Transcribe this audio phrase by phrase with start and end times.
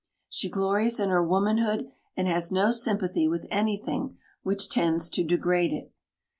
[0.29, 5.71] She glories in her womanhood and has no sympathy with anything which tends to degrade
[5.71, 5.93] it.